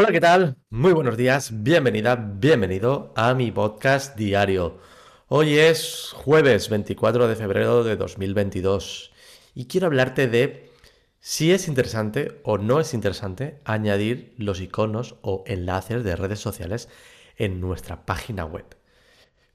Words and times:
Hola, 0.00 0.12
¿qué 0.12 0.20
tal? 0.22 0.56
Muy 0.70 0.94
buenos 0.94 1.18
días, 1.18 1.62
bienvenida, 1.62 2.16
bienvenido 2.16 3.12
a 3.16 3.34
mi 3.34 3.52
podcast 3.52 4.16
diario. 4.16 4.78
Hoy 5.28 5.58
es 5.58 6.12
jueves 6.14 6.70
24 6.70 7.28
de 7.28 7.36
febrero 7.36 7.84
de 7.84 7.96
2022 7.96 9.12
y 9.54 9.66
quiero 9.66 9.88
hablarte 9.88 10.26
de 10.26 10.70
si 11.18 11.52
es 11.52 11.68
interesante 11.68 12.40
o 12.44 12.56
no 12.56 12.80
es 12.80 12.94
interesante 12.94 13.60
añadir 13.66 14.34
los 14.38 14.62
iconos 14.62 15.16
o 15.20 15.44
enlaces 15.46 16.02
de 16.02 16.16
redes 16.16 16.40
sociales 16.40 16.88
en 17.36 17.60
nuestra 17.60 18.06
página 18.06 18.46
web. 18.46 18.64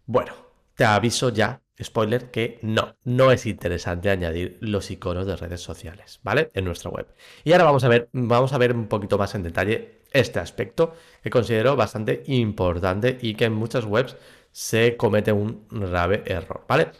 Bueno, 0.06 0.34
te 0.76 0.86
aviso 0.86 1.30
ya, 1.30 1.62
spoiler, 1.82 2.32
que 2.32 2.60
no, 2.62 2.96
no 3.04 3.32
es 3.32 3.46
interesante 3.46 4.10
añadir 4.10 4.58
los 4.62 4.92
iconos 4.92 5.26
de 5.26 5.36
redes 5.36 5.62
sociales, 5.62 6.20
¿vale? 6.24 6.52
En 6.54 6.66
nuestra 6.66 6.90
web. 6.90 7.08
Y 7.44 7.52
ahora 7.54 7.66
vamos 7.66 7.84
a 7.84 7.90
ver, 7.90 8.10
vamos 8.12 8.54
a 8.54 8.58
ver 8.58 8.74
un 8.74 8.88
poquito 8.88 9.18
más 9.18 9.36
en 9.36 9.44
detalle 9.44 10.02
este 10.12 10.40
aspecto 10.40 10.94
que 11.22 11.30
considero 11.30 11.76
bastante 11.76 12.24
importante 12.28 13.18
y 13.22 13.36
que 13.36 13.46
en 13.46 13.54
muchas 13.54 13.86
webs 13.86 14.16
se 14.52 14.96
comete 14.96 15.32
un 15.32 15.68
grave 15.70 16.24
error, 16.26 16.64
¿vale? 16.68 16.92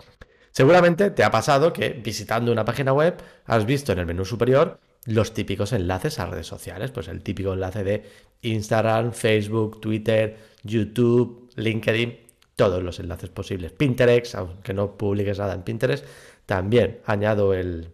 Seguramente 0.52 1.12
te 1.12 1.24
ha 1.24 1.32
pasado 1.32 1.74
que 1.74 1.90
visitando 1.90 2.52
una 2.52 2.66
página 2.66 2.94
web 2.94 3.18
has 3.46 3.66
visto 3.66 3.92
en 3.92 4.00
el 4.00 4.06
menú 4.06 4.26
superior 4.26 4.80
los 5.06 5.34
típicos 5.34 5.74
enlaces 5.74 6.20
a 6.20 6.26
redes 6.26 6.48
sociales, 6.48 6.92
pues 6.92 7.08
el 7.08 7.22
típico 7.22 7.54
enlace 7.54 7.84
de 7.84 8.04
Instagram, 8.42 9.12
Facebook, 9.12 9.80
Twitter, 9.80 10.38
YouTube, 10.64 11.50
LinkedIn, 11.56 12.25
todos 12.56 12.82
los 12.84 13.00
enlaces 13.00 13.30
posibles. 13.30 13.72
Pinterest, 13.72 14.36
aunque 14.36 14.74
no 14.74 14.98
publiques 14.98 15.40
nada 15.40 15.54
en 15.54 15.64
Pinterest, 15.64 16.06
también 16.46 17.02
añado 17.06 17.54
el, 17.54 17.90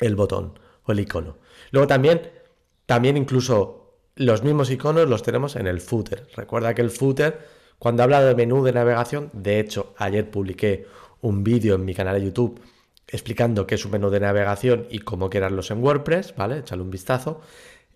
el 0.00 0.16
botón 0.16 0.58
o 0.84 0.92
el 0.92 1.00
icono. 1.00 1.36
Luego 1.70 1.86
también, 1.86 2.30
también 2.86 3.16
incluso 3.16 3.94
los 4.16 4.42
mismos 4.42 4.70
iconos 4.70 5.08
los 5.08 5.22
tenemos 5.22 5.56
en 5.56 5.66
el 5.66 5.80
footer. 5.80 6.26
Recuerda 6.34 6.74
que 6.74 6.82
el 6.82 6.90
footer, 6.90 7.38
cuando 7.78 8.02
habla 8.02 8.22
de 8.22 8.34
menú 8.34 8.64
de 8.64 8.72
navegación, 8.72 9.30
de 9.32 9.60
hecho, 9.60 9.94
ayer 9.96 10.30
publiqué 10.30 10.86
un 11.20 11.44
vídeo 11.44 11.76
en 11.76 11.84
mi 11.84 11.94
canal 11.94 12.18
de 12.18 12.26
YouTube 12.26 12.60
explicando 13.08 13.66
qué 13.66 13.76
es 13.76 13.84
un 13.84 13.92
menú 13.92 14.10
de 14.10 14.20
navegación 14.20 14.86
y 14.90 14.98
cómo 14.98 15.30
crearlos 15.30 15.70
en 15.70 15.82
WordPress, 15.82 16.34
¿vale? 16.36 16.58
Échale 16.58 16.82
un 16.82 16.90
vistazo. 16.90 17.40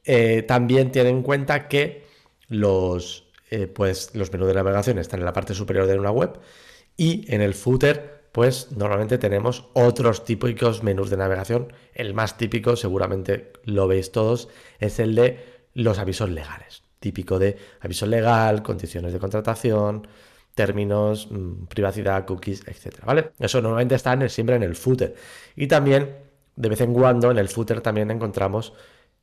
Eh, 0.05 0.43
también 0.43 0.91
tiene 0.91 1.11
en 1.11 1.23
cuenta 1.23 1.69
que 1.69 2.07
los, 2.49 3.25
eh, 3.53 3.67
pues, 3.67 4.15
los 4.15 4.33
menús 4.33 4.49
de 4.49 4.55
navegación 4.55 4.99
están 4.99 5.21
en 5.21 5.27
la 5.27 5.35
parte 5.35 5.53
superior 5.53 5.87
de 5.87 5.99
una 5.99 6.11
web 6.11 6.41
y 6.97 7.31
en 7.33 7.43
el 7.43 7.53
footer 7.53 8.23
pues 8.33 8.73
normalmente 8.73 9.19
tenemos 9.19 9.69
otros 9.75 10.25
típicos 10.25 10.83
menús 10.83 11.11
de 11.11 11.19
navegación. 11.19 11.71
El 11.93 12.15
más 12.15 12.39
típico, 12.39 12.77
seguramente 12.77 13.53
lo 13.65 13.87
veis 13.87 14.11
todos, 14.11 14.49
es 14.79 14.99
el 15.01 15.15
de 15.15 15.45
los 15.75 15.99
avisos 15.99 16.31
legales. 16.31 16.83
Típico 16.99 17.39
de 17.39 17.59
aviso 17.81 18.07
legal, 18.07 18.63
condiciones 18.63 19.13
de 19.13 19.19
contratación, 19.19 20.09
términos, 20.55 21.29
mm, 21.31 21.67
privacidad, 21.67 22.25
cookies, 22.25 22.67
etcétera, 22.67 23.05
¿vale? 23.05 23.33
Eso 23.39 23.61
normalmente 23.61 23.97
está 23.97 24.17
siempre 24.31 24.57
en 24.57 24.63
el 24.63 24.77
footer. 24.77 25.15
Y 25.57 25.67
también, 25.67 26.17
de 26.57 26.69
vez 26.71 26.81
en 26.81 26.95
cuando, 26.95 27.31
en 27.31 27.37
el 27.37 27.51
footer 27.51 27.83
también 27.83 28.11
encontramos 28.11 28.73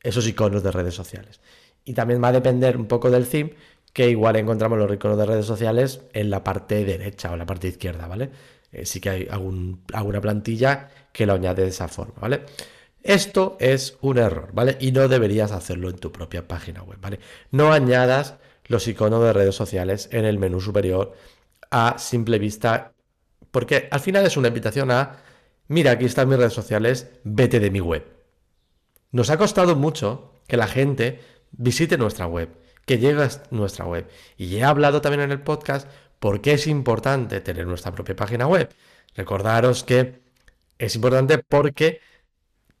esos 0.04 0.28
iconos 0.28 0.62
de 0.62 0.70
redes 0.70 0.94
sociales. 0.94 1.40
Y 1.84 1.94
también 1.94 2.22
va 2.22 2.28
a 2.28 2.32
depender 2.32 2.76
un 2.76 2.86
poco 2.86 3.10
del 3.10 3.26
theme, 3.26 3.54
que 3.92 4.08
igual 4.08 4.36
encontramos 4.36 4.78
los 4.78 4.92
iconos 4.92 5.18
de 5.18 5.26
redes 5.26 5.46
sociales 5.46 6.02
en 6.12 6.30
la 6.30 6.44
parte 6.44 6.84
derecha 6.84 7.30
o 7.30 7.32
en 7.32 7.40
la 7.40 7.46
parte 7.46 7.68
izquierda, 7.68 8.06
¿vale? 8.06 8.30
Eh, 8.72 8.86
sí 8.86 9.00
que 9.00 9.10
hay 9.10 9.28
alguna 9.30 10.20
plantilla 10.20 10.88
que 11.12 11.26
lo 11.26 11.34
añade 11.34 11.62
de 11.62 11.68
esa 11.68 11.88
forma, 11.88 12.14
¿vale? 12.20 12.42
Esto 13.02 13.56
es 13.60 13.96
un 14.02 14.18
error, 14.18 14.50
¿vale? 14.52 14.76
Y 14.80 14.92
no 14.92 15.08
deberías 15.08 15.52
hacerlo 15.52 15.88
en 15.88 15.96
tu 15.96 16.12
propia 16.12 16.46
página 16.46 16.82
web, 16.82 16.98
¿vale? 17.00 17.18
No 17.50 17.72
añadas 17.72 18.36
los 18.66 18.86
iconos 18.86 19.24
de 19.24 19.32
redes 19.32 19.54
sociales 19.54 20.08
en 20.12 20.24
el 20.24 20.38
menú 20.38 20.60
superior 20.60 21.14
a 21.70 21.98
simple 21.98 22.38
vista, 22.38 22.92
porque 23.50 23.88
al 23.90 24.00
final 24.00 24.26
es 24.26 24.36
una 24.36 24.48
invitación 24.48 24.90
a, 24.90 25.16
mira, 25.66 25.92
aquí 25.92 26.04
están 26.04 26.28
mis 26.28 26.38
redes 26.38 26.52
sociales, 26.52 27.08
vete 27.24 27.58
de 27.58 27.70
mi 27.70 27.80
web. 27.80 28.04
Nos 29.12 29.30
ha 29.30 29.38
costado 29.38 29.74
mucho 29.74 30.34
que 30.46 30.56
la 30.56 30.68
gente 30.68 31.20
visite 31.52 31.98
nuestra 31.98 32.26
web, 32.26 32.50
que 32.90 32.98
llegue 32.98 33.22
a 33.22 33.30
nuestra 33.52 33.84
web. 33.84 34.08
Y 34.36 34.56
he 34.56 34.64
hablado 34.64 35.00
también 35.00 35.20
en 35.20 35.30
el 35.30 35.42
podcast 35.42 35.88
por 36.18 36.40
qué 36.40 36.54
es 36.54 36.66
importante 36.66 37.40
tener 37.40 37.64
nuestra 37.64 37.92
propia 37.92 38.16
página 38.16 38.48
web. 38.48 38.68
Recordaros 39.14 39.84
que 39.84 40.22
es 40.76 40.96
importante 40.96 41.38
porque 41.38 42.00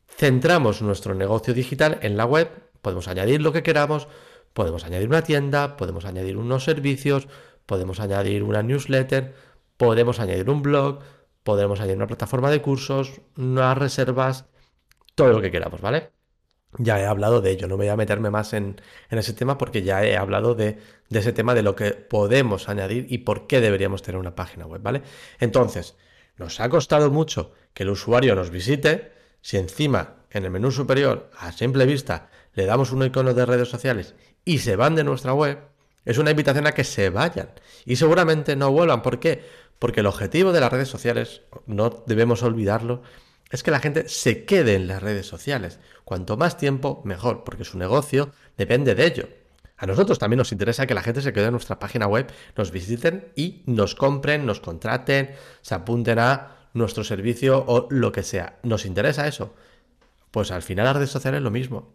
centramos 0.08 0.82
nuestro 0.82 1.14
negocio 1.14 1.54
digital 1.54 2.00
en 2.02 2.16
la 2.16 2.24
web, 2.24 2.50
podemos 2.82 3.06
añadir 3.06 3.40
lo 3.40 3.52
que 3.52 3.62
queramos, 3.62 4.08
podemos 4.52 4.84
añadir 4.84 5.06
una 5.06 5.22
tienda, 5.22 5.76
podemos 5.76 6.04
añadir 6.04 6.36
unos 6.36 6.64
servicios, 6.64 7.28
podemos 7.64 8.00
añadir 8.00 8.42
una 8.42 8.64
newsletter, 8.64 9.32
podemos 9.76 10.18
añadir 10.18 10.50
un 10.50 10.62
blog, 10.62 11.04
podemos 11.44 11.78
añadir 11.78 11.98
una 11.98 12.08
plataforma 12.08 12.50
de 12.50 12.60
cursos, 12.60 13.20
unas 13.36 13.78
reservas, 13.78 14.46
todo 15.14 15.28
lo 15.34 15.40
que 15.40 15.52
queramos, 15.52 15.80
¿vale? 15.80 16.19
Ya 16.78 17.00
he 17.00 17.06
hablado 17.06 17.40
de 17.40 17.50
ello, 17.50 17.66
no 17.66 17.76
voy 17.76 17.88
a 17.88 17.96
meterme 17.96 18.30
más 18.30 18.52
en, 18.52 18.80
ese 19.10 19.32
tema 19.32 19.58
porque 19.58 19.82
ya 19.82 20.04
he 20.04 20.16
hablado 20.16 20.54
de, 20.54 20.78
de 21.08 21.18
ese 21.18 21.32
tema 21.32 21.54
de 21.54 21.62
lo 21.62 21.74
que 21.74 21.90
podemos 21.90 22.68
añadir 22.68 23.06
y 23.08 23.18
por 23.18 23.46
qué 23.48 23.60
deberíamos 23.60 24.02
tener 24.02 24.20
una 24.20 24.36
página 24.36 24.66
web, 24.66 24.80
¿vale? 24.80 25.02
Entonces, 25.40 25.96
nos 26.36 26.60
ha 26.60 26.68
costado 26.68 27.10
mucho 27.10 27.52
que 27.74 27.82
el 27.82 27.90
usuario 27.90 28.34
nos 28.34 28.50
visite, 28.50 29.12
si 29.42 29.56
encima 29.56 30.20
en 30.30 30.44
el 30.44 30.50
menú 30.50 30.70
superior, 30.70 31.30
a 31.38 31.52
simple 31.52 31.86
vista, 31.86 32.30
le 32.54 32.66
damos 32.66 32.92
un 32.92 33.04
icono 33.04 33.34
de 33.34 33.46
redes 33.46 33.68
sociales 33.68 34.14
y 34.44 34.58
se 34.58 34.76
van 34.76 34.94
de 34.94 35.04
nuestra 35.04 35.34
web, 35.34 35.58
es 36.04 36.18
una 36.18 36.30
invitación 36.30 36.66
a 36.66 36.72
que 36.72 36.84
se 36.84 37.10
vayan. 37.10 37.50
Y 37.84 37.96
seguramente 37.96 38.56
no 38.56 38.70
vuelvan. 38.70 39.02
¿Por 39.02 39.20
qué? 39.20 39.44
Porque 39.78 40.00
el 40.00 40.06
objetivo 40.06 40.52
de 40.52 40.60
las 40.60 40.72
redes 40.72 40.88
sociales, 40.88 41.42
no 41.66 41.90
debemos 42.06 42.42
olvidarlo, 42.42 43.02
es 43.50 43.62
que 43.62 43.70
la 43.70 43.80
gente 43.80 44.08
se 44.08 44.44
quede 44.44 44.74
en 44.74 44.86
las 44.86 45.02
redes 45.02 45.26
sociales. 45.26 45.80
Cuanto 46.04 46.36
más 46.36 46.56
tiempo, 46.56 47.02
mejor, 47.04 47.44
porque 47.44 47.64
su 47.64 47.78
negocio 47.78 48.30
depende 48.56 48.94
de 48.94 49.06
ello. 49.06 49.28
A 49.76 49.86
nosotros 49.86 50.18
también 50.18 50.38
nos 50.38 50.52
interesa 50.52 50.86
que 50.86 50.94
la 50.94 51.02
gente 51.02 51.22
se 51.22 51.32
quede 51.32 51.46
en 51.46 51.52
nuestra 51.52 51.78
página 51.78 52.06
web, 52.06 52.30
nos 52.56 52.70
visiten 52.70 53.32
y 53.34 53.62
nos 53.66 53.94
compren, 53.94 54.44
nos 54.44 54.60
contraten, 54.60 55.30
se 55.62 55.74
apunten 55.74 56.18
a 56.18 56.68
nuestro 56.74 57.02
servicio 57.02 57.64
o 57.66 57.88
lo 57.90 58.12
que 58.12 58.22
sea. 58.22 58.58
¿Nos 58.62 58.84
interesa 58.84 59.26
eso? 59.26 59.54
Pues 60.30 60.50
al 60.50 60.62
final 60.62 60.84
las 60.84 60.96
redes 60.96 61.10
sociales 61.10 61.38
es 61.38 61.44
lo 61.44 61.50
mismo. 61.50 61.94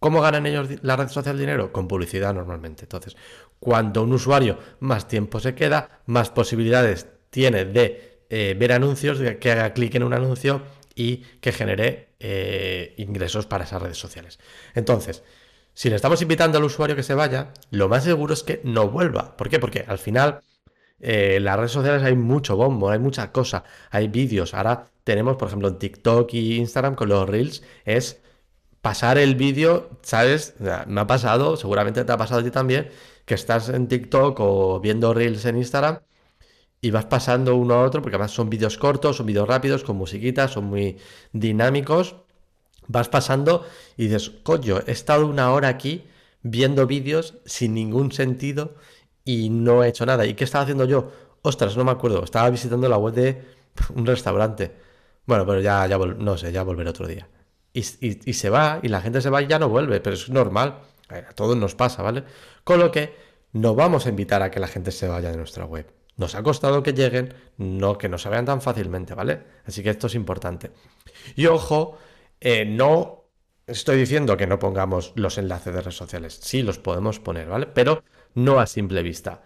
¿Cómo 0.00 0.20
ganan 0.20 0.46
ellos 0.46 0.68
la 0.82 0.96
red 0.96 1.08
social 1.08 1.38
dinero? 1.38 1.72
Con 1.72 1.86
publicidad 1.86 2.34
normalmente. 2.34 2.84
Entonces, 2.84 3.16
cuando 3.58 4.02
un 4.02 4.12
usuario 4.12 4.58
más 4.80 5.06
tiempo 5.06 5.40
se 5.40 5.54
queda, 5.54 6.00
más 6.06 6.30
posibilidades 6.30 7.06
tiene 7.30 7.64
de 7.64 8.24
eh, 8.28 8.56
ver 8.58 8.72
anuncios, 8.72 9.18
de 9.18 9.38
que 9.38 9.52
haga 9.52 9.72
clic 9.72 9.94
en 9.94 10.02
un 10.02 10.14
anuncio 10.14 10.62
y 10.94 11.18
que 11.40 11.52
genere 11.52 12.14
eh, 12.20 12.94
ingresos 12.98 13.46
para 13.46 13.64
esas 13.64 13.82
redes 13.82 13.98
sociales. 13.98 14.38
Entonces, 14.74 15.22
si 15.74 15.88
le 15.88 15.96
estamos 15.96 16.20
invitando 16.22 16.58
al 16.58 16.64
usuario 16.64 16.96
que 16.96 17.02
se 17.02 17.14
vaya, 17.14 17.52
lo 17.70 17.88
más 17.88 18.04
seguro 18.04 18.34
es 18.34 18.42
que 18.42 18.60
no 18.64 18.88
vuelva. 18.88 19.36
¿Por 19.36 19.48
qué? 19.48 19.58
Porque 19.58 19.84
al 19.86 19.98
final 19.98 20.42
eh, 21.00 21.36
en 21.36 21.44
las 21.44 21.56
redes 21.56 21.72
sociales 21.72 22.02
hay 22.02 22.16
mucho 22.16 22.56
bombo, 22.56 22.90
hay 22.90 22.98
mucha 22.98 23.32
cosa, 23.32 23.64
hay 23.90 24.08
vídeos. 24.08 24.54
Ahora 24.54 24.90
tenemos, 25.04 25.36
por 25.36 25.48
ejemplo, 25.48 25.68
en 25.68 25.78
TikTok 25.78 26.32
y 26.34 26.56
Instagram 26.58 26.94
con 26.94 27.08
los 27.08 27.28
Reels, 27.28 27.62
es 27.84 28.20
pasar 28.80 29.18
el 29.18 29.34
vídeo, 29.36 29.90
¿sabes? 30.02 30.54
Me 30.86 31.00
ha 31.00 31.06
pasado, 31.06 31.56
seguramente 31.56 32.04
te 32.04 32.12
ha 32.12 32.16
pasado 32.16 32.40
a 32.40 32.44
ti 32.44 32.50
también, 32.50 32.90
que 33.24 33.34
estás 33.34 33.68
en 33.68 33.88
TikTok 33.88 34.38
o 34.40 34.80
viendo 34.80 35.14
Reels 35.14 35.44
en 35.44 35.56
Instagram 35.58 36.00
y 36.80 36.90
vas 36.90 37.04
pasando 37.06 37.56
uno 37.56 37.74
a 37.74 37.82
otro, 37.82 38.00
porque 38.02 38.16
además 38.16 38.32
son 38.32 38.48
vídeos 38.48 38.78
cortos, 38.78 39.16
son 39.18 39.26
vídeos 39.26 39.46
rápidos, 39.46 39.84
con 39.84 39.96
musiquitas, 39.96 40.52
son 40.52 40.64
muy 40.64 40.96
dinámicos. 41.32 42.16
Vas 42.86 43.08
pasando 43.08 43.66
y 43.96 44.04
dices, 44.04 44.30
coño, 44.42 44.80
he 44.86 44.92
estado 44.92 45.26
una 45.26 45.52
hora 45.52 45.68
aquí 45.68 46.04
viendo 46.42 46.86
vídeos 46.86 47.34
sin 47.44 47.74
ningún 47.74 48.12
sentido 48.12 48.74
y 49.24 49.50
no 49.50 49.84
he 49.84 49.88
hecho 49.88 50.06
nada. 50.06 50.24
¿Y 50.26 50.34
qué 50.34 50.44
estaba 50.44 50.62
haciendo 50.62 50.86
yo? 50.86 51.12
Ostras, 51.42 51.76
no 51.76 51.84
me 51.84 51.90
acuerdo. 51.92 52.24
Estaba 52.24 52.48
visitando 52.50 52.88
la 52.88 52.96
web 52.98 53.14
de 53.14 53.44
un 53.94 54.06
restaurante. 54.06 54.72
Bueno, 55.26 55.46
pero 55.46 55.60
ya, 55.60 55.86
ya 55.86 55.98
no 55.98 56.36
sé, 56.38 56.50
ya 56.50 56.62
volveré 56.62 56.90
otro 56.90 57.06
día. 57.06 57.28
Y, 57.72 57.82
se 57.82 58.50
va, 58.50 58.80
y 58.82 58.88
la 58.88 59.00
gente 59.00 59.20
se 59.20 59.30
va 59.30 59.42
y 59.42 59.46
ya 59.46 59.58
no 59.60 59.68
vuelve, 59.68 60.00
pero 60.00 60.14
es 60.14 60.28
normal. 60.28 60.80
A 61.08 61.32
todos 61.34 61.56
nos 61.56 61.74
pasa, 61.74 62.02
¿vale? 62.02 62.24
Con 62.64 62.80
lo 62.80 62.90
que 62.90 63.14
no 63.52 63.74
vamos 63.74 64.06
a 64.06 64.08
invitar 64.08 64.42
a 64.42 64.50
que 64.50 64.60
la 64.60 64.66
gente 64.66 64.90
se 64.90 65.06
vaya 65.06 65.30
de 65.30 65.36
nuestra 65.36 65.66
web. 65.66 65.99
Nos 66.20 66.34
ha 66.34 66.42
costado 66.42 66.82
que 66.82 66.92
lleguen, 66.92 67.32
no 67.56 67.96
que 67.96 68.10
no 68.10 68.18
se 68.18 68.28
vean 68.28 68.44
tan 68.44 68.60
fácilmente, 68.60 69.14
¿vale? 69.14 69.40
Así 69.64 69.82
que 69.82 69.88
esto 69.88 70.06
es 70.06 70.14
importante. 70.14 70.70
Y 71.34 71.46
ojo, 71.46 71.96
eh, 72.38 72.66
no 72.66 73.24
estoy 73.66 73.96
diciendo 73.96 74.36
que 74.36 74.46
no 74.46 74.58
pongamos 74.58 75.14
los 75.16 75.38
enlaces 75.38 75.72
de 75.72 75.80
redes 75.80 75.96
sociales. 75.96 76.38
Sí, 76.42 76.62
los 76.62 76.78
podemos 76.78 77.20
poner, 77.20 77.48
¿vale? 77.48 77.64
Pero 77.68 78.04
no 78.34 78.60
a 78.60 78.66
simple 78.66 79.02
vista. 79.02 79.44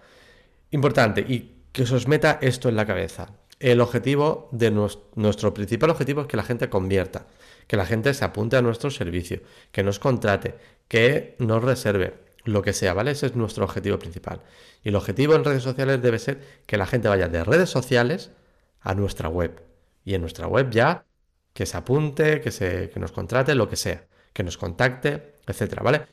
Importante, 0.72 1.20
y 1.20 1.62
que 1.70 1.86
se 1.86 1.94
os 1.94 2.08
meta 2.08 2.40
esto 2.42 2.68
en 2.68 2.74
la 2.74 2.86
cabeza. 2.86 3.28
El 3.60 3.80
objetivo 3.80 4.48
de 4.50 4.72
nuestro, 4.72 5.54
principal 5.54 5.90
objetivo 5.90 6.22
es 6.22 6.26
que 6.26 6.36
la 6.36 6.42
gente 6.42 6.68
convierta, 6.68 7.28
que 7.68 7.76
la 7.76 7.86
gente 7.86 8.12
se 8.14 8.24
apunte 8.24 8.56
a 8.56 8.62
nuestro 8.62 8.90
servicio, 8.90 9.42
que 9.70 9.84
nos 9.84 10.00
contrate, 10.00 10.56
que 10.88 11.36
nos 11.38 11.62
reserve. 11.62 12.23
Lo 12.44 12.62
que 12.62 12.72
sea, 12.72 12.94
¿vale? 12.94 13.12
Ese 13.12 13.26
es 13.26 13.36
nuestro 13.36 13.64
objetivo 13.64 13.98
principal. 13.98 14.40
Y 14.82 14.90
el 14.90 14.96
objetivo 14.96 15.34
en 15.34 15.44
redes 15.44 15.62
sociales 15.62 16.00
debe 16.02 16.18
ser 16.18 16.40
que 16.66 16.76
la 16.76 16.86
gente 16.86 17.08
vaya 17.08 17.28
de 17.28 17.42
redes 17.42 17.70
sociales 17.70 18.30
a 18.80 18.94
nuestra 18.94 19.28
web. 19.28 19.62
Y 20.04 20.14
en 20.14 20.20
nuestra 20.20 20.46
web 20.46 20.70
ya 20.70 21.04
que 21.54 21.66
se 21.66 21.76
apunte, 21.76 22.40
que, 22.40 22.50
se, 22.50 22.90
que 22.90 23.00
nos 23.00 23.12
contrate, 23.12 23.54
lo 23.54 23.68
que 23.68 23.76
sea, 23.76 24.06
que 24.32 24.42
nos 24.42 24.58
contacte, 24.58 25.34
etcétera, 25.46 25.82
¿vale? 25.82 26.06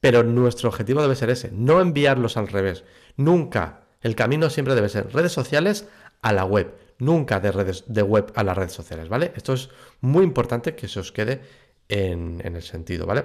Pero 0.00 0.22
nuestro 0.22 0.68
objetivo 0.68 1.02
debe 1.02 1.16
ser 1.16 1.30
ese, 1.30 1.50
no 1.52 1.80
enviarlos 1.80 2.36
al 2.36 2.48
revés. 2.48 2.84
Nunca. 3.16 3.82
El 4.00 4.14
camino 4.14 4.48
siempre 4.48 4.74
debe 4.74 4.88
ser 4.88 5.12
redes 5.12 5.32
sociales 5.32 5.88
a 6.22 6.32
la 6.32 6.44
web, 6.44 6.72
nunca 6.98 7.40
de 7.40 7.52
redes 7.52 7.84
de 7.88 8.02
web 8.02 8.32
a 8.36 8.44
las 8.44 8.56
redes 8.56 8.72
sociales, 8.72 9.08
¿vale? 9.08 9.32
Esto 9.34 9.52
es 9.52 9.70
muy 10.00 10.24
importante 10.24 10.74
que 10.74 10.88
se 10.88 11.00
os 11.00 11.12
quede 11.12 11.40
en, 11.88 12.40
en 12.44 12.56
el 12.56 12.62
sentido, 12.62 13.06
¿vale? 13.06 13.24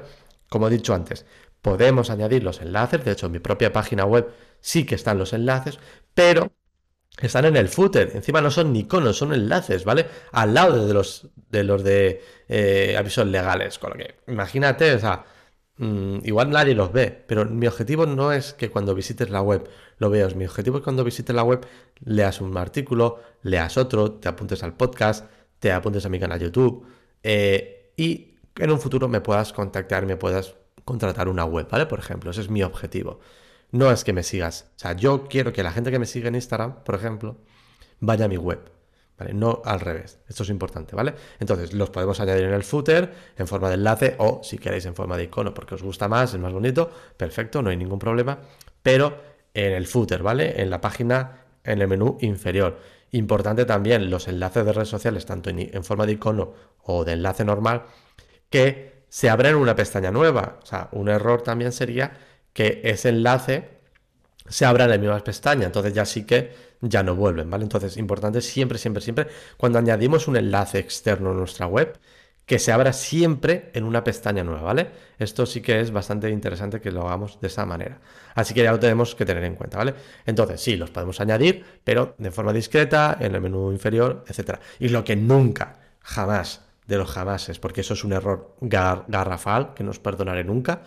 Como 0.50 0.68
he 0.68 0.72
dicho 0.72 0.94
antes, 0.94 1.26
podemos 1.62 2.10
añadir 2.10 2.44
los 2.44 2.62
enlaces, 2.62 3.04
de 3.06 3.12
hecho 3.12 3.28
en 3.28 3.34
mi 3.34 3.40
propia 3.40 3.72
página 3.72 4.06
web 4.06 4.30
sí 4.60 4.86
que 4.86 4.96
están 4.96 5.18
los 5.18 5.34
enlaces, 5.34 5.80
pero 6.14 6.52
están 7.20 7.46
en 7.46 7.56
el 7.58 7.70
footer. 7.70 8.12
Encima 8.16 8.42
no 8.42 8.52
son 8.52 8.74
ni 8.74 8.80
iconos, 8.82 9.18
son 9.18 9.34
enlaces, 9.34 9.86
¿vale? 9.86 10.08
Al 10.32 10.54
lado 10.54 10.88
de 10.88 10.94
los 10.94 11.84
de, 11.84 12.22
eh, 12.48 12.96
avisos 12.98 13.28
legales. 13.28 13.80
Con 13.80 13.92
lo 13.92 13.98
que, 13.98 14.16
imagínate, 14.28 14.94
o 14.94 15.00
sea, 15.00 15.26
mm, 15.78 16.20
igual 16.24 16.50
nadie 16.52 16.76
los 16.76 16.92
ve, 16.92 17.24
pero 17.28 17.46
mi 17.46 17.68
objetivo 17.68 18.06
no 18.06 18.32
es 18.32 18.54
que 18.54 18.70
cuando 18.72 18.96
visites 18.96 19.30
la 19.30 19.42
web 19.42 19.70
lo 19.98 20.10
veas. 20.10 20.36
Mi 20.36 20.46
objetivo 20.46 20.78
es 20.78 20.84
cuando 20.84 21.04
visites 21.04 21.36
la 21.36 21.44
web 21.44 21.66
leas 22.04 22.42
un 22.42 22.58
artículo, 22.58 23.20
leas 23.44 23.78
otro, 23.78 24.14
te 24.14 24.30
apuntes 24.30 24.64
al 24.64 24.76
podcast, 24.76 25.30
te 25.60 25.72
apuntes 25.72 26.06
a 26.06 26.10
mi 26.10 26.20
canal 26.20 26.40
YouTube 26.40 26.86
eh, 27.24 27.94
y 27.98 28.36
en 28.58 28.72
un 28.72 28.80
futuro 28.80 29.08
me 29.08 29.22
puedas 29.22 29.54
contactar, 29.54 30.06
me 30.06 30.18
puedas 30.18 30.56
contratar 30.86 31.30
una 31.30 31.46
web, 31.46 31.68
¿vale? 31.70 31.86
Por 31.86 32.00
ejemplo, 32.00 32.32
ese 32.32 32.42
es 32.42 32.50
mi 32.50 32.64
objetivo 32.64 33.20
no 33.72 33.92
es 33.92 34.04
que 34.04 34.14
me 34.14 34.24
sigas. 34.24 34.68
O 34.76 34.80
sea, 34.80 34.94
yo 34.94 35.28
quiero 35.28 35.54
que 35.54 35.64
la 35.64 35.72
gente 35.72 35.92
que 35.92 36.00
me 36.00 36.06
sigue 36.06 36.28
en 36.28 36.36
Instagram, 36.36 36.84
por 36.84 36.96
ejemplo, 36.96 37.38
vaya 38.00 38.26
a 38.26 38.28
mi 38.28 38.38
web. 38.38 38.60
¿Vale? 39.18 39.34
No 39.34 39.62
al 39.66 39.80
revés. 39.80 40.20
Esto 40.28 40.42
es 40.44 40.50
importante, 40.50 40.96
¿vale? 40.96 41.14
Entonces, 41.40 41.74
los 41.74 41.92
podemos 41.92 42.20
añadir 42.20 42.46
en 42.46 42.54
el 42.54 42.64
footer 42.64 43.14
en 43.38 43.48
forma 43.48 43.70
de 43.70 43.76
enlace 43.76 44.16
o 44.18 44.42
si 44.44 44.58
queréis 44.58 44.86
en 44.88 44.96
forma 44.96 45.16
de 45.16 45.26
icono 45.26 45.54
porque 45.54 45.76
os 45.76 45.84
gusta 45.84 46.08
más, 46.08 46.34
es 46.34 46.40
más 46.40 46.52
bonito, 46.52 46.90
perfecto, 47.18 47.62
no 47.62 47.70
hay 47.70 47.78
ningún 47.78 48.00
problema. 48.00 48.40
Pero 48.82 49.16
en 49.54 49.74
el 49.74 49.86
footer, 49.86 50.24
¿vale? 50.24 50.60
En 50.60 50.72
la 50.72 50.82
página, 50.82 51.44
en 51.64 51.82
el 51.82 51.88
menú 51.88 52.18
inferior. 52.22 52.80
Importante 53.12 53.66
también 53.66 54.10
los 54.10 54.28
enlaces 54.28 54.66
de 54.66 54.74
redes 54.74 54.90
sociales, 54.90 55.26
tanto 55.28 55.52
en, 55.52 55.60
en 55.60 55.84
forma 55.84 56.08
de 56.08 56.14
icono 56.14 56.54
o 56.82 57.06
de 57.06 57.14
enlace 57.14 57.46
normal, 57.46 57.84
que 58.50 59.01
se 59.12 59.30
abren 59.30 59.56
una 59.56 59.76
pestaña 59.76 60.10
nueva. 60.10 60.60
O 60.64 60.66
sea, 60.66 60.88
un 60.94 61.10
error 61.10 61.42
también 61.42 61.74
sería 61.74 62.14
que 62.54 62.80
ese 62.86 63.10
enlace 63.10 63.68
se 64.48 64.66
abra 64.66 64.86
en 64.86 64.92
la 64.92 64.98
misma 64.98 65.20
pestaña. 65.20 65.66
Entonces 65.66 65.94
ya 65.94 66.06
sí 66.06 66.26
que 66.26 66.54
ya 66.80 67.04
no 67.04 67.14
vuelven, 67.14 67.50
¿vale? 67.50 67.64
Entonces, 67.64 67.98
importante 67.98 68.40
siempre, 68.40 68.78
siempre, 68.78 69.04
siempre, 69.04 69.28
cuando 69.58 69.80
añadimos 69.80 70.30
un 70.30 70.38
enlace 70.38 70.80
externo 70.80 71.32
a 71.32 71.34
nuestra 71.34 71.68
web, 71.68 72.00
que 72.46 72.58
se 72.58 72.72
abra 72.72 72.94
siempre 72.94 73.70
en 73.74 73.84
una 73.84 74.02
pestaña 74.06 74.46
nueva, 74.46 74.62
¿vale? 74.62 74.88
Esto 75.20 75.46
sí 75.46 75.62
que 75.62 75.82
es 75.82 75.92
bastante 75.92 76.30
interesante 76.30 76.80
que 76.80 76.92
lo 76.92 77.06
hagamos 77.06 77.40
de 77.42 77.48
esa 77.48 77.66
manera. 77.66 78.00
Así 78.34 78.54
que 78.54 78.64
ya 78.64 78.72
lo 78.72 78.80
tenemos 78.80 79.14
que 79.14 79.26
tener 79.26 79.44
en 79.44 79.56
cuenta, 79.56 79.78
¿vale? 79.78 79.94
Entonces, 80.26 80.62
sí, 80.62 80.78
los 80.78 80.90
podemos 80.90 81.20
añadir, 81.20 81.66
pero 81.84 82.16
de 82.18 82.32
forma 82.32 82.54
discreta, 82.54 83.18
en 83.20 83.36
el 83.36 83.42
menú 83.42 83.74
inferior, 83.74 84.24
etc. 84.30 84.60
Y 84.80 84.88
lo 84.88 85.04
que 85.04 85.18
nunca, 85.18 85.80
jamás, 86.00 86.62
de 86.88 86.98
los 86.98 87.10
jamases, 87.10 87.60
porque 87.60 87.82
eso 87.82 87.94
es 87.94 88.04
un 88.04 88.14
error 88.14 88.56
garrafal 88.60 89.74
que 89.74 89.84
no 89.84 89.92
os 89.92 90.00
perdonaré 90.00 90.44
nunca, 90.44 90.84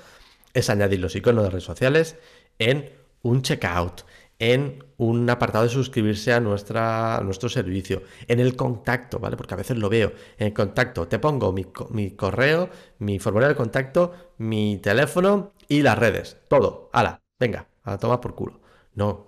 es 0.53 0.71
añadir 0.71 1.01
los 1.01 1.17
iconos 1.17 1.45
de 1.45 1.51
redes 1.51 1.65
sociales 1.65 2.17
en 2.59 2.91
un 3.23 3.43
checkout, 3.43 4.05
en 4.39 4.85
un 4.97 5.29
apartado 5.31 5.65
de 5.65 5.71
suscribirse 5.71 6.33
a, 6.33 6.41
nuestra, 6.41 7.21
nuestro 7.25 7.49
servicio, 7.49 8.03
en 8.29 8.41
el 8.41 8.57
contacto, 8.57 9.19
¿vale? 9.19 9.37
Porque 9.37 9.55
a 9.55 9.57
veces 9.57 9.79
lo 9.79 9.89
veo. 9.89 10.13
En 10.39 10.49
el 10.49 10.53
contacto 10.53 11.09
te 11.09 11.19
pongo 11.19 11.53
mi, 11.53 11.67
mi 11.91 12.11
correo, 12.13 12.69
mi 12.99 13.19
formulario 13.19 13.55
de 13.55 13.59
contacto, 13.59 14.13
mi 14.39 14.79
teléfono 14.79 15.53
y 15.69 15.83
las 15.83 15.99
redes. 15.99 16.37
Todo. 16.49 16.91
¡Hala! 16.93 17.21
Venga, 17.39 17.67
a 17.85 17.99
tomar 17.99 18.21
por 18.21 18.35
culo. 18.35 18.61
No, 18.95 19.27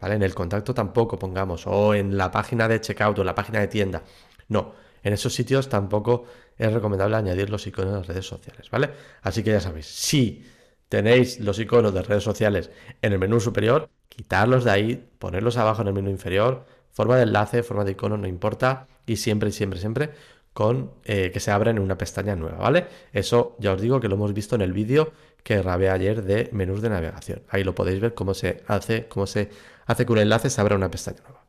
¿vale? 0.00 0.14
En 0.16 0.22
el 0.22 0.34
contacto 0.34 0.74
tampoco 0.74 1.18
pongamos, 1.18 1.66
o 1.66 1.94
en 1.94 2.16
la 2.16 2.30
página 2.30 2.68
de 2.68 2.80
checkout 2.80 3.18
o 3.18 3.22
en 3.22 3.26
la 3.26 3.34
página 3.34 3.60
de 3.60 3.68
tienda. 3.68 4.02
No, 4.48 4.74
en 5.02 5.12
esos 5.12 5.34
sitios 5.34 5.68
tampoco 5.68 6.24
es 6.56 6.72
recomendable 6.72 7.16
añadir 7.16 7.50
los 7.50 7.66
iconos 7.66 7.92
de 7.92 7.98
las 7.98 8.06
redes 8.06 8.26
sociales, 8.26 8.70
¿vale? 8.70 8.90
Así 9.22 9.42
que 9.42 9.50
ya 9.50 9.60
sabéis, 9.60 9.86
si 9.86 10.44
tenéis 10.88 11.40
los 11.40 11.58
iconos 11.58 11.94
de 11.94 12.02
redes 12.02 12.24
sociales 12.24 12.70
en 13.02 13.12
el 13.12 13.18
menú 13.18 13.40
superior, 13.40 13.88
quitarlos 14.08 14.64
de 14.64 14.70
ahí, 14.70 15.08
ponerlos 15.18 15.56
abajo 15.56 15.82
en 15.82 15.88
el 15.88 15.94
menú 15.94 16.10
inferior, 16.10 16.64
forma 16.90 17.16
de 17.16 17.22
enlace, 17.24 17.62
forma 17.62 17.84
de 17.84 17.92
icono, 17.92 18.16
no 18.16 18.26
importa, 18.26 18.88
y 19.06 19.16
siempre, 19.16 19.52
siempre, 19.52 19.78
siempre 19.78 20.10
con 20.52 20.90
eh, 21.04 21.30
que 21.32 21.38
se 21.38 21.52
abran 21.52 21.76
en 21.76 21.82
una 21.84 21.96
pestaña 21.96 22.34
nueva, 22.34 22.58
¿vale? 22.58 22.86
Eso 23.12 23.54
ya 23.60 23.72
os 23.72 23.80
digo 23.80 24.00
que 24.00 24.08
lo 24.08 24.16
hemos 24.16 24.34
visto 24.34 24.56
en 24.56 24.60
el 24.60 24.72
vídeo 24.72 25.12
que 25.44 25.56
grabé 25.58 25.88
ayer 25.88 26.24
de 26.24 26.48
menús 26.52 26.82
de 26.82 26.90
navegación. 26.90 27.42
Ahí 27.48 27.62
lo 27.62 27.76
podéis 27.76 28.00
ver 28.00 28.14
cómo 28.14 28.34
se 28.34 28.64
hace, 28.66 29.06
cómo 29.06 29.28
se 29.28 29.50
hace 29.86 30.04
que 30.04 30.12
un 30.12 30.18
enlace 30.18 30.50
se 30.50 30.60
abra 30.60 30.74
una 30.74 30.90
pestaña 30.90 31.20
nueva. 31.22 31.46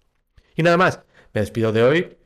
Y 0.55 0.61
nada 0.61 0.77
más, 0.77 0.99
me 1.33 1.41
despido 1.41 1.71
de 1.71 1.83
hoy. 1.83 2.17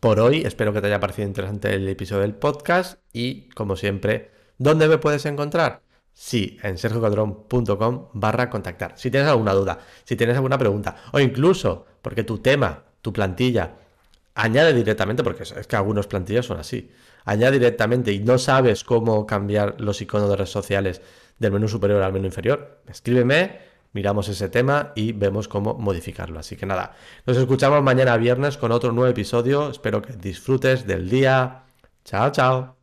Por 0.00 0.20
hoy, 0.20 0.42
espero 0.42 0.72
que 0.72 0.80
te 0.80 0.88
haya 0.88 1.00
parecido 1.00 1.26
interesante 1.26 1.74
el 1.74 1.88
episodio 1.88 2.22
del 2.22 2.34
podcast 2.34 3.00
y, 3.12 3.48
como 3.50 3.76
siempre, 3.76 4.30
¿dónde 4.58 4.88
me 4.88 4.98
puedes 4.98 5.24
encontrar? 5.24 5.80
Sí, 6.12 6.58
en 6.62 6.76
sergiocadrón.com 6.76 8.08
barra 8.12 8.50
contactar. 8.50 8.92
Si 8.96 9.10
tienes 9.10 9.28
alguna 9.28 9.54
duda, 9.54 9.78
si 10.04 10.16
tienes 10.16 10.36
alguna 10.36 10.58
pregunta, 10.58 10.96
o 11.12 11.20
incluso 11.20 11.86
porque 12.02 12.24
tu 12.24 12.38
tema, 12.38 12.84
tu 13.00 13.12
plantilla, 13.12 13.76
añade 14.34 14.74
directamente, 14.74 15.24
porque 15.24 15.44
es 15.44 15.66
que 15.66 15.76
algunas 15.76 16.06
plantillas 16.06 16.44
son 16.44 16.58
así, 16.58 16.90
añade 17.24 17.58
directamente 17.58 18.12
y 18.12 18.18
no 18.18 18.36
sabes 18.36 18.84
cómo 18.84 19.26
cambiar 19.26 19.80
los 19.80 20.00
iconos 20.02 20.28
de 20.28 20.36
redes 20.36 20.50
sociales 20.50 21.00
del 21.38 21.52
menú 21.52 21.68
superior 21.68 22.02
al 22.02 22.12
menú 22.12 22.26
inferior, 22.26 22.82
escríbeme, 22.86 23.60
miramos 23.96 24.28
ese 24.28 24.50
tema 24.50 24.92
y 24.94 25.12
vemos 25.12 25.48
cómo 25.48 25.72
modificarlo. 25.74 26.38
Así 26.38 26.54
que 26.54 26.66
nada, 26.66 26.94
nos 27.24 27.36
escuchamos 27.38 27.82
mañana 27.82 28.16
viernes 28.18 28.58
con 28.58 28.70
otro 28.70 28.92
nuevo 28.92 29.10
episodio. 29.10 29.70
Espero 29.70 30.02
que 30.02 30.12
disfrutes 30.12 30.86
del 30.86 31.08
día. 31.08 31.64
Chao, 32.04 32.30
chao. 32.30 32.75